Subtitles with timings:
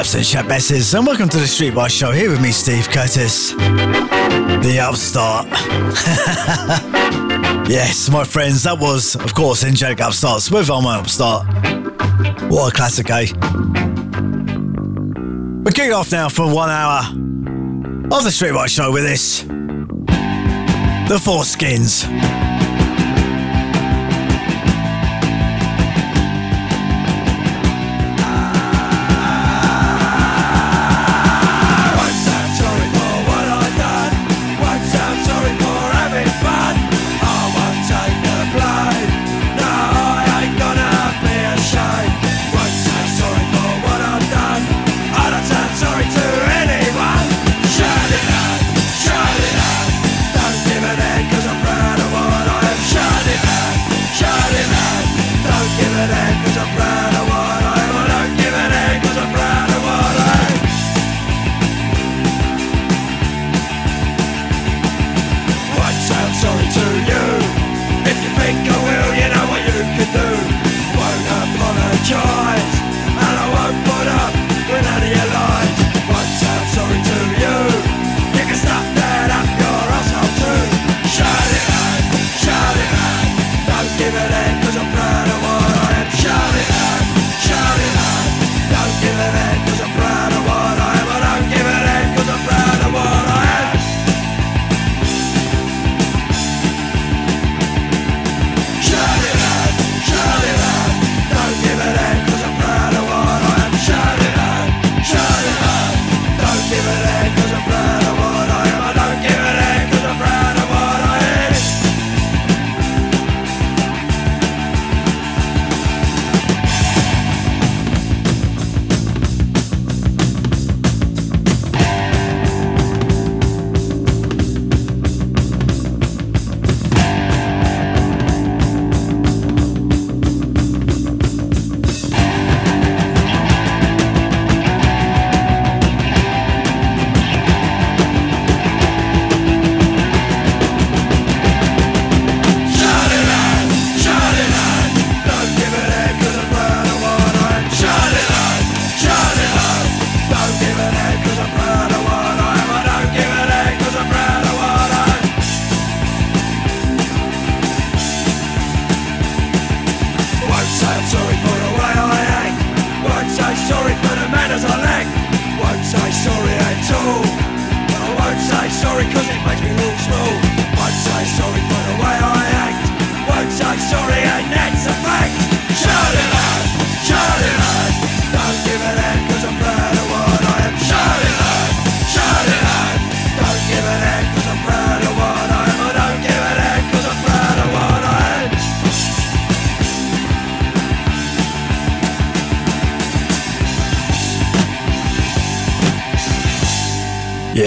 [0.00, 4.78] chaps and chapesses, and welcome to the Streetwise Show here with me, Steve Curtis, the
[4.80, 5.46] upstart.
[7.68, 11.46] yes, my friends, that was, of course, In Angelic Upstarts with I'm Upstart.
[12.50, 13.26] What a classic, eh?
[15.64, 21.44] We're kicking off now for one hour of the Streetwise Show with this The Four
[21.44, 22.06] Skins.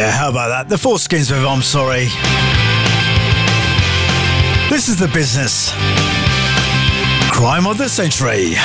[0.03, 0.67] Yeah, how about that?
[0.67, 2.07] The Four Skins with I'm Sorry.
[4.69, 5.71] This is the business.
[7.31, 8.55] Crime of the century.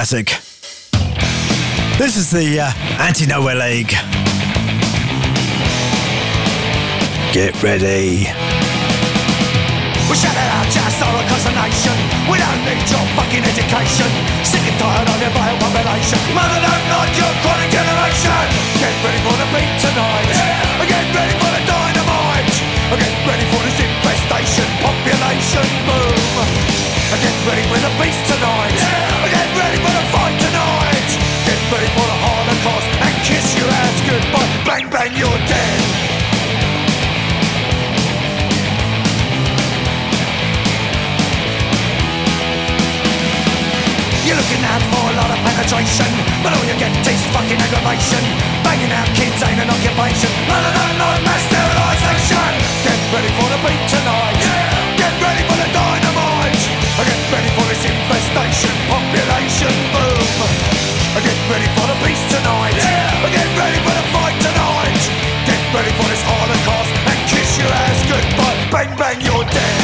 [0.00, 0.32] Classic.
[2.00, 3.92] This is the uh, Anti Nowhere League.
[7.36, 8.24] Get ready.
[10.08, 11.92] We shout it out just all across the nation.
[12.32, 14.08] We don't need your fucking education.
[14.40, 16.20] Sick and tired of your biocombination.
[16.32, 18.40] Mother don't like your chronic generation.
[18.80, 20.28] Get ready for the beat tonight.
[20.32, 20.96] Yeah.
[20.96, 22.56] Get ready for the dynamite.
[22.96, 24.64] Get ready for this infestation.
[24.80, 26.79] Population boom.
[27.10, 28.70] Get ready for the beast tonight.
[28.70, 29.34] Yeah.
[29.34, 31.10] Get ready for the fight tonight.
[31.42, 34.46] Get ready for the Holocaust and kiss your ass goodbye.
[34.62, 35.80] Bang bang, you're dead.
[44.22, 46.10] You're looking out for a lot of penetration,
[46.46, 48.22] but all you get is fucking aggravation.
[48.62, 50.30] Banging out kids ain't an occupation.
[50.46, 52.52] Them like mass sterilisation.
[52.86, 54.38] Get ready for the beat tonight.
[54.38, 54.94] Yeah.
[54.94, 56.19] Get ready for the dynamite.
[58.10, 58.74] Get ready for infestation.
[58.90, 60.50] Population boom.
[61.14, 62.74] I get ready for the beast tonight.
[62.74, 63.30] Yeah.
[63.30, 65.02] Get ready for the fight tonight.
[65.46, 68.58] Get ready for this holocaust and kiss your ass goodbye.
[68.74, 69.82] Bang bang, you're dead.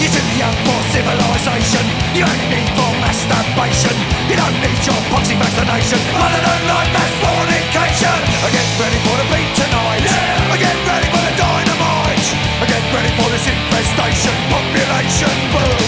[0.00, 1.84] You're too young for civilization.
[2.12, 2.85] You only need for
[3.16, 3.96] masturbation.
[4.28, 6.00] You don't need your proxy vaccination.
[6.12, 8.18] Mother don't like mass fornication.
[8.52, 10.04] Get ready for the beat tonight.
[10.04, 10.52] Yeah.
[10.52, 12.26] I Get ready for the dynamite.
[12.60, 14.34] I get ready for this infestation.
[14.52, 15.80] Population boom.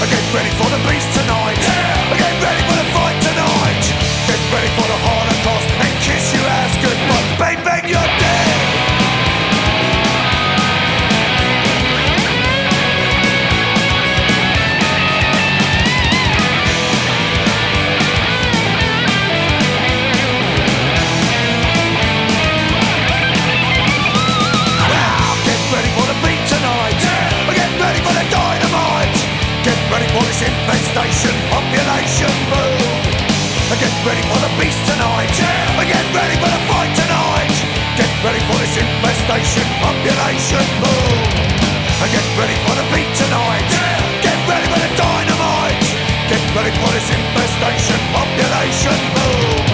[0.00, 1.56] I get ready for the beast tonight.
[1.56, 2.12] Yeah.
[2.12, 3.84] I Get ready for the fight tonight.
[4.28, 7.28] Get ready for the Holocaust and kiss your ass goodbye.
[7.40, 8.43] Bang bang, you're dead.
[30.94, 31.34] Infestation.
[31.50, 32.78] Population boom.
[33.66, 35.34] I get ready for the beast tonight.
[35.74, 37.54] I get ready for the fight tonight.
[37.98, 39.66] Get ready for this infestation.
[39.82, 41.18] Population boom.
[42.14, 43.66] Get ready for the beat tonight.
[43.74, 44.22] Yeah.
[44.22, 45.82] Get ready for the dynamite.
[46.30, 47.98] Get ready for this infestation.
[48.14, 49.66] Population boom.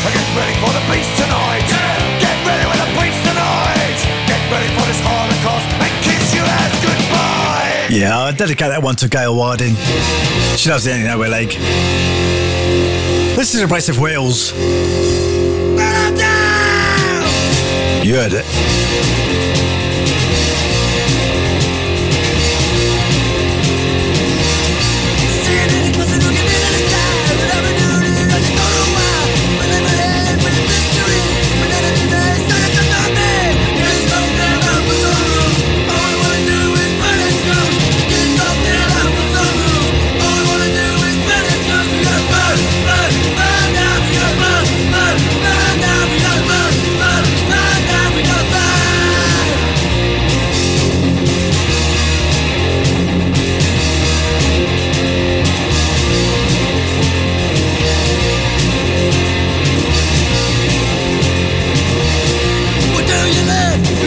[0.00, 1.64] I get ready for the beast tonight.
[1.68, 1.83] Get
[7.94, 9.76] Yeah, I dedicate that one to Gail Warding.
[10.56, 11.50] She loves the Anti Nowhere League.
[13.36, 14.50] This is Abrasive Wheels.
[18.04, 18.44] You heard it.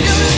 [0.06, 0.37] you.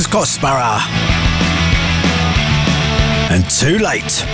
[0.00, 0.80] Is Cock Sparrer.
[3.30, 4.24] And Too Late.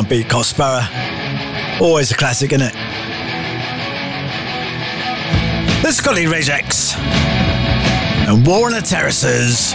[0.00, 0.88] Can't beat Cock Sparrer.
[1.78, 2.72] Always a classic, isn't it?
[5.82, 9.74] The Scully Regex and War on the Terraces.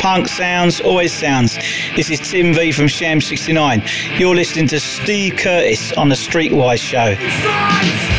[0.00, 1.56] punk sounds, always sounds.
[1.94, 3.82] This is Tim V from Sham 69.
[4.18, 8.09] You're listening to Steve Curtis on The Streetwise Show.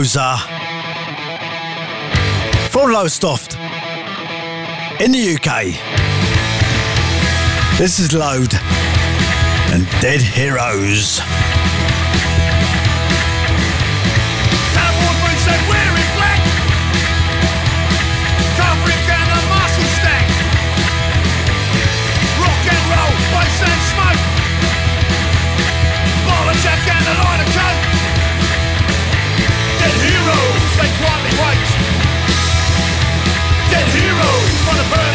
[0.00, 0.38] Rosa
[2.70, 3.56] from Lowestoft
[4.98, 5.74] in the UK.
[7.76, 8.54] This is Load
[9.74, 11.20] and Dead Heroes.
[30.80, 31.70] they.
[33.70, 35.09] Dead heroes, run a burn.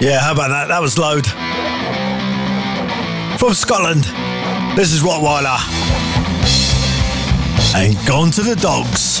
[0.00, 0.68] Yeah, how about that?
[0.68, 1.26] That was load.
[3.38, 4.04] From Scotland,
[4.74, 5.58] this is Rottweiler.
[7.76, 9.20] And gone to the dogs.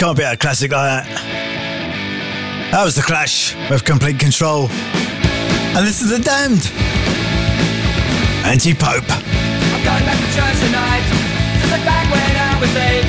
[0.00, 1.12] can't be a classic like eh?
[1.12, 2.70] that.
[2.72, 4.70] That was The Clash with Complete Control.
[5.76, 6.64] And this is The Damned.
[8.48, 9.04] Anti-Pope.
[9.04, 11.04] I'm going back to church tonight
[11.60, 12.99] Just like back when I was eight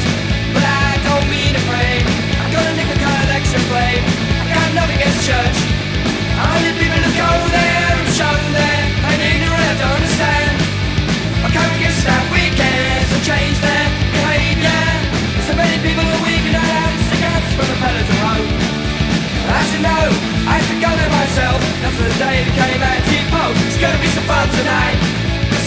[20.82, 21.62] I there myself.
[21.86, 24.98] That's the day it became anti-pope oh, It's gonna be some fun tonight.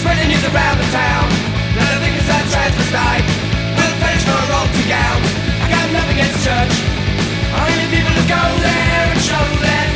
[0.02, 1.26] Spreading news around the town.
[1.78, 3.26] None of it is a transvestite
[3.78, 5.30] We'll finish for royalty gowns
[5.62, 6.74] I got nothing against church.
[7.54, 9.93] I need people to go there and show them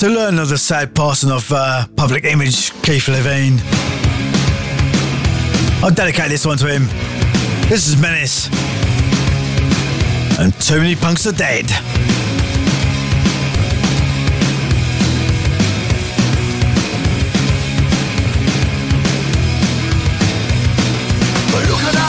[0.00, 3.60] to learn of the sad passing of uh, public image Keith Levene.
[5.82, 6.84] I'll dedicate this one to him.
[7.68, 8.48] This is Menace.
[10.40, 11.66] And too many punks are dead.
[21.52, 22.00] Look at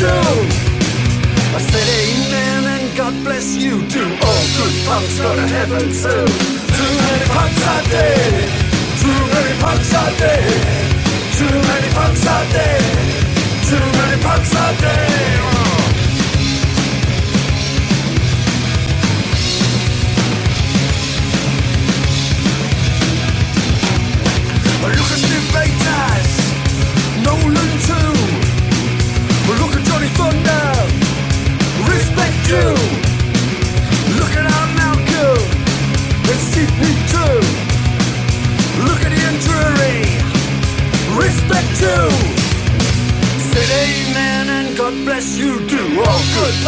[0.00, 0.16] you.
[1.54, 4.06] I said amen and God bless you too.
[4.06, 6.24] All good punks go to heaven too.
[6.78, 8.48] Too many punks are dead.
[9.02, 10.88] Too many punks are dead.
[11.38, 12.82] Too many punks are dead.
[13.70, 15.57] Too many punks are dead.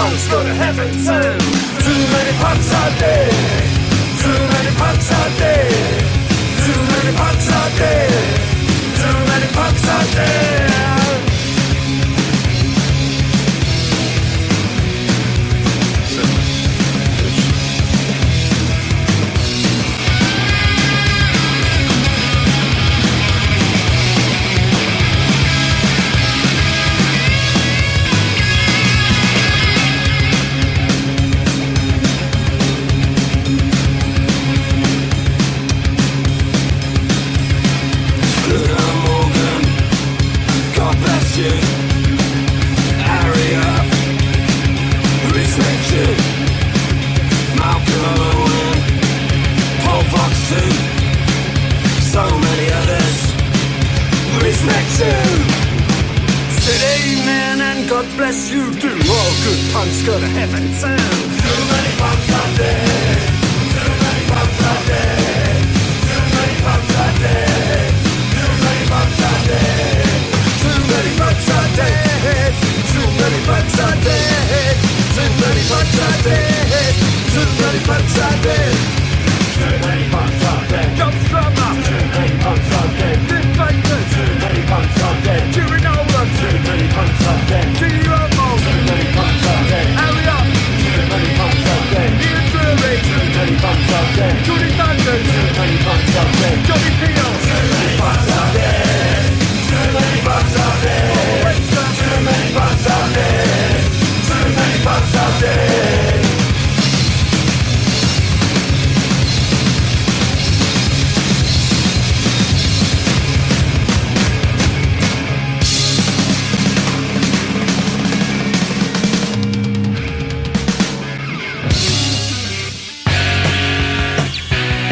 [0.01, 1.31] punks go to heaven too.
[1.85, 3.33] Too many punks are dead.
[4.23, 6.03] Too many punks are dead.
[6.65, 8.13] Too many punks are dead.
[9.01, 10.80] Too many punks are dead.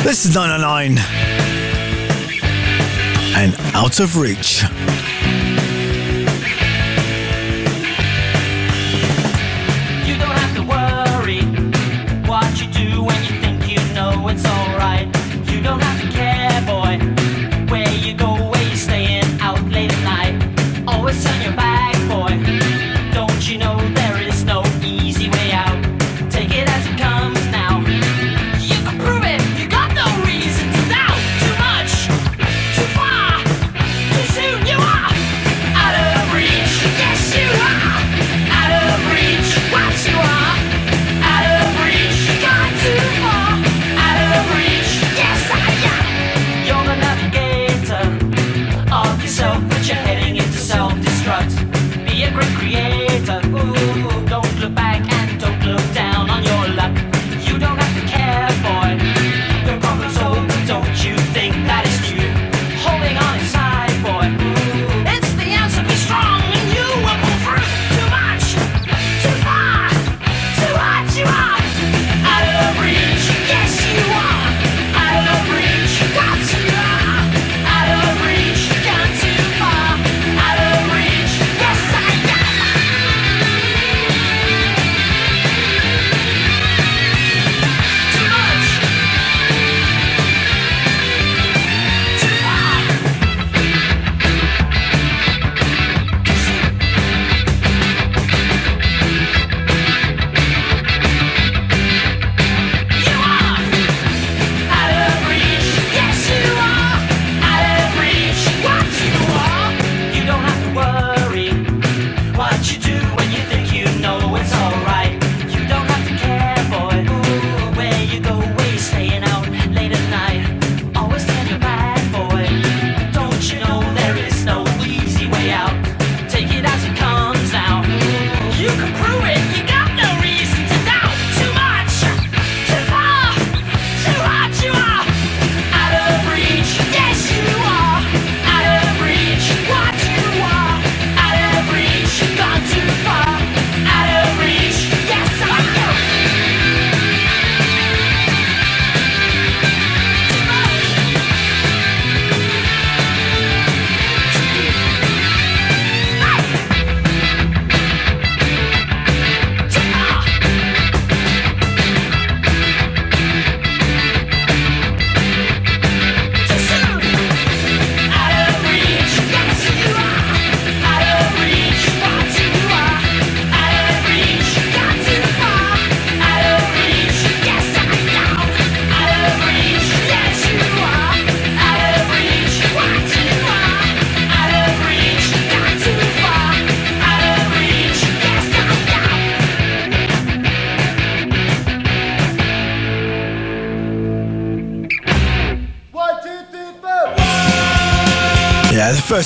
[0.08, 0.96] This is 909
[3.36, 4.64] and Out of Reach.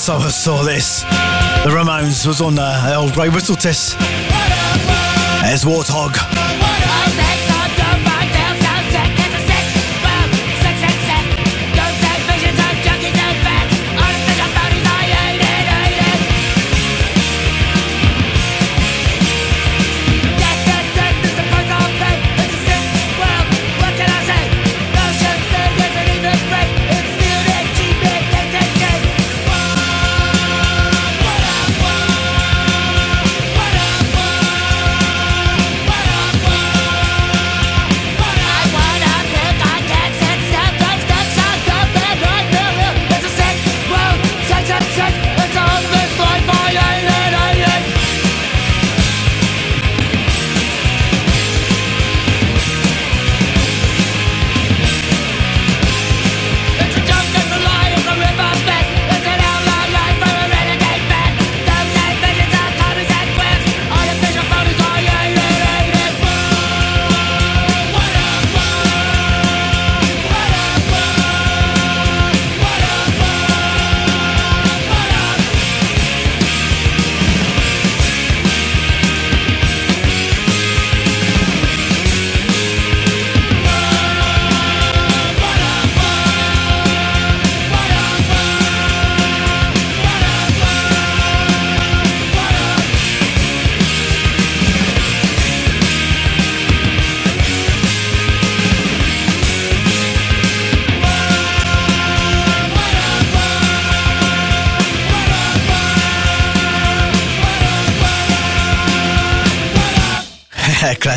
[0.09, 3.97] last time I saw this, the Ramones was on the old Grey Whistle Test.
[5.43, 6.62] There's Warthog.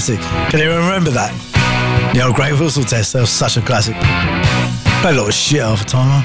[0.05, 0.51] classic.
[0.51, 1.33] Can anyone remember that?
[2.13, 3.95] The old Grey Whistle Test, that was such a classic.
[5.01, 6.23] Played a lot of shit half the time,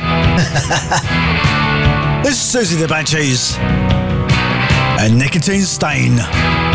[2.22, 3.56] this is Siouxsie the Banshees
[5.00, 6.69] and Nicotine Stain.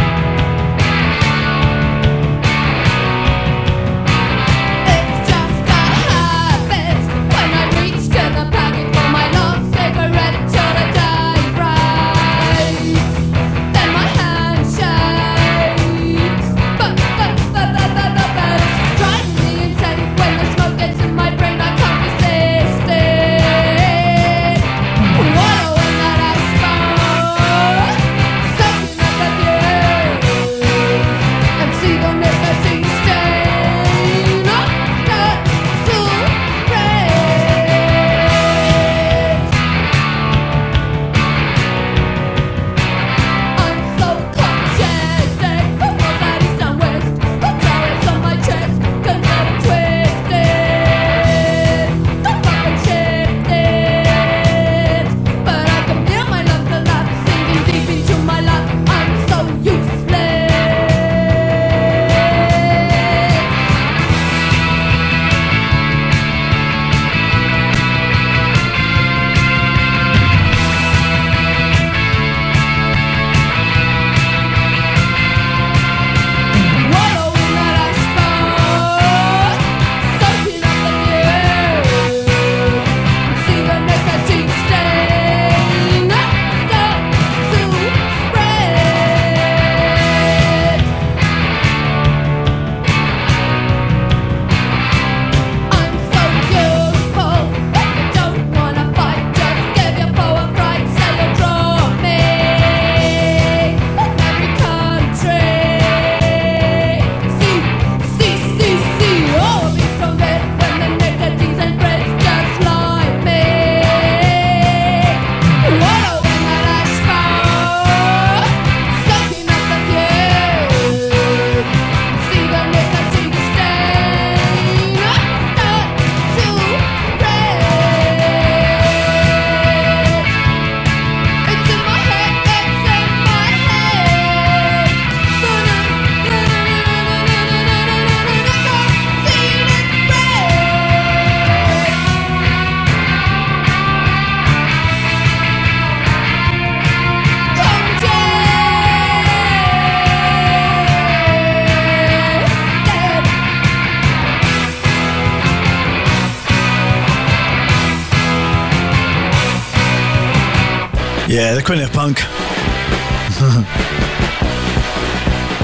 [161.35, 162.15] Yeah, the Queen of Punk.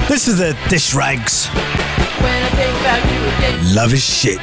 [0.06, 1.48] this is the Dishrags.
[3.74, 4.38] Love is shit.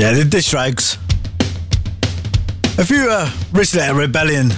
[0.00, 0.96] Yeah, the Dishrags.
[2.78, 4.50] A few uh, Rich Letter Rebellion.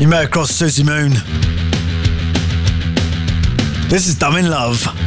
[0.00, 1.12] You may have crossed Suzi Moon.
[3.88, 5.03] This is Dumb in Love.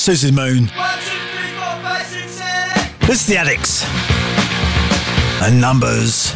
[0.00, 0.64] Suzi Moon.
[3.06, 3.84] This is the Adicts.
[5.42, 6.32] And numbers.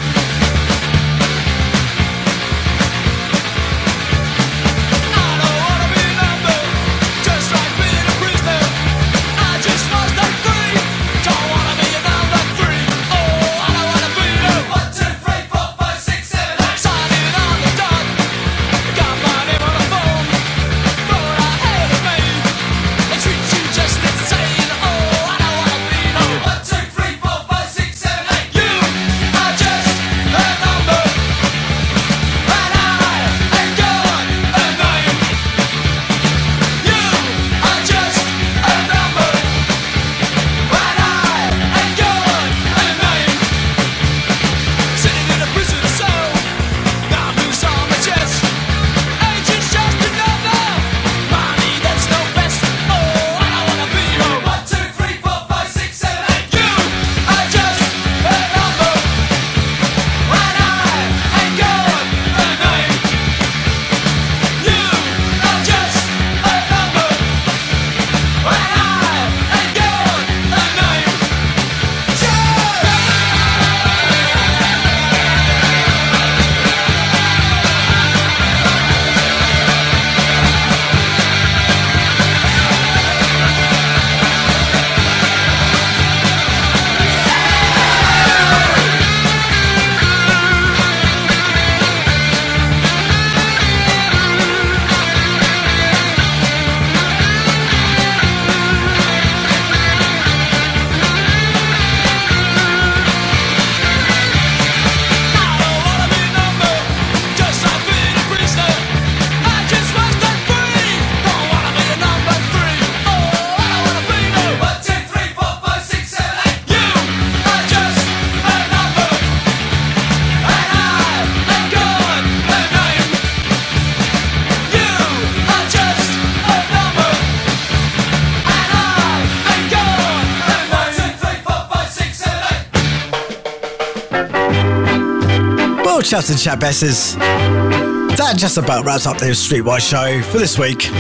[136.15, 136.61] Shouts and chat.
[136.61, 140.83] That just about wraps up the Streetwise show for this week.
[140.83, 140.95] Here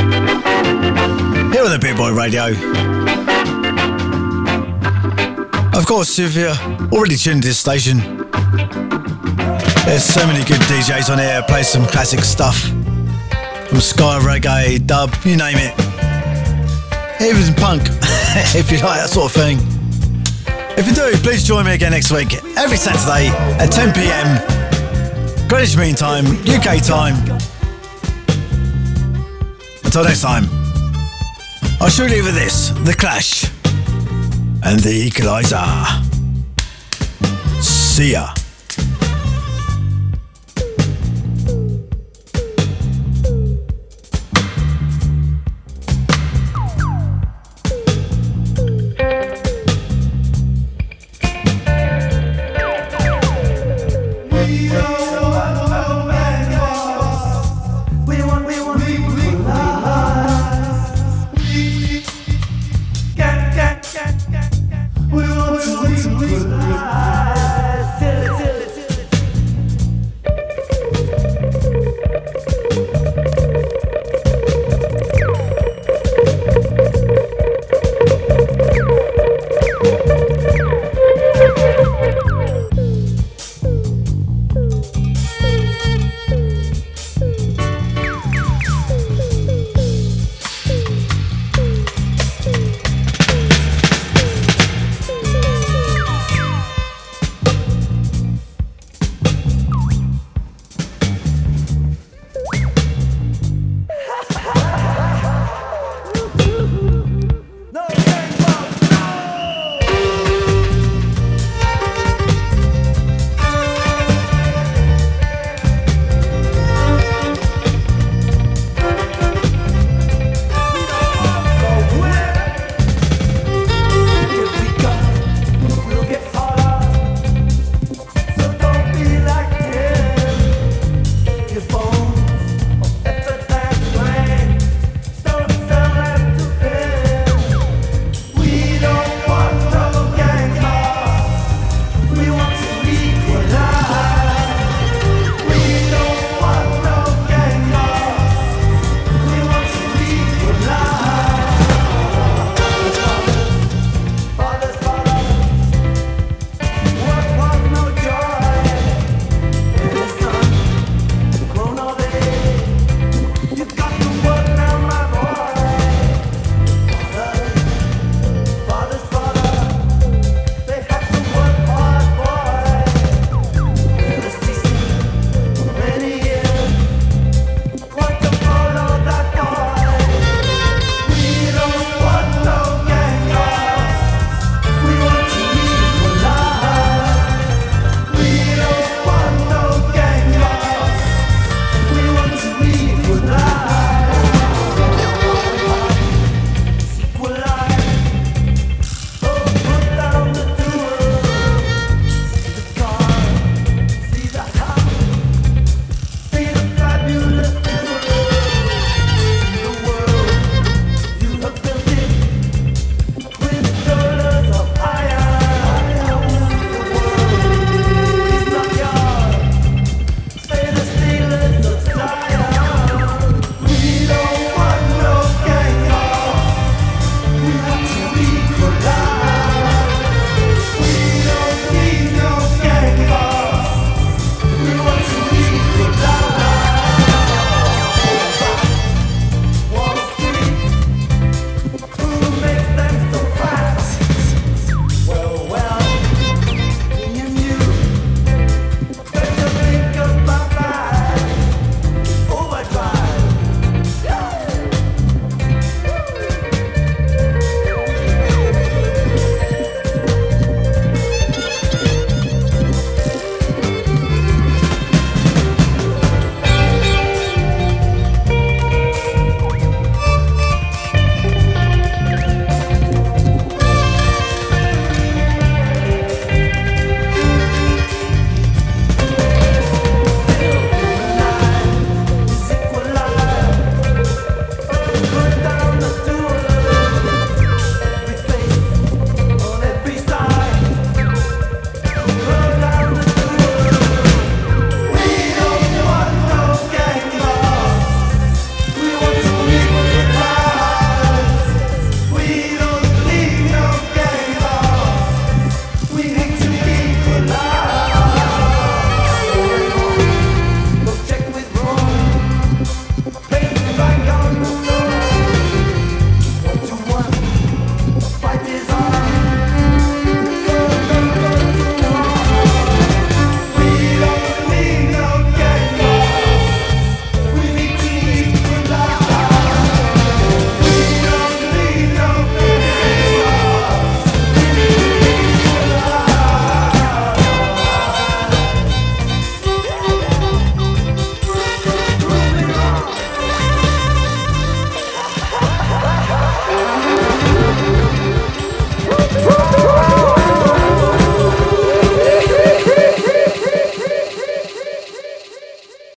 [1.62, 2.46] on the Big Boy Radio.
[5.72, 6.50] Of course, if you're
[6.90, 7.98] already tuned to this station,
[9.86, 12.62] there's so many good DJs on here, play some classic stuff.
[13.68, 15.74] From Sky Reggae, dub, you name it.
[17.22, 17.82] Even punk,
[18.52, 19.58] if you like that sort of thing.
[20.76, 23.28] If you do, please join me again next week, every Saturday
[23.62, 24.53] at 10 pm
[25.54, 27.14] Greenwich Mean Time, UK time.
[29.84, 30.48] Until next time,
[31.80, 33.44] I'll shall leave with this The Clash
[34.64, 35.64] and The Equalizer.
[37.62, 38.43] See ya.